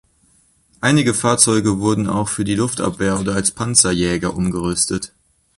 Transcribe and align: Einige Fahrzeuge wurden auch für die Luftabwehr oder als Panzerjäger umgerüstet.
Einige 0.79 1.13
Fahrzeuge 1.13 1.77
wurden 1.77 2.07
auch 2.09 2.27
für 2.27 2.43
die 2.43 2.55
Luftabwehr 2.55 3.19
oder 3.19 3.35
als 3.35 3.51
Panzerjäger 3.51 4.35
umgerüstet. 4.35 5.13